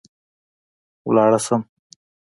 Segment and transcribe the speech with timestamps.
[1.07, 1.61] ولاړه شم